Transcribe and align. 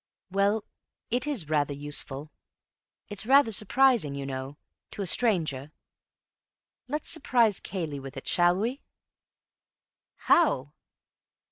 "Well, 0.31 0.63
it 1.11 1.27
is 1.27 1.47
rather 1.47 1.75
useful. 1.75 2.31
It's 3.07 3.23
rather 3.23 3.51
surprising, 3.51 4.15
you 4.15 4.25
know, 4.25 4.57
to 4.89 5.03
a 5.03 5.05
stranger. 5.05 5.71
Let's 6.87 7.07
surprise 7.11 7.59
Cayley 7.59 7.99
with 7.99 8.17
it, 8.17 8.27
shall 8.27 8.57
we?" 8.59 8.81
"How?" 10.15 10.73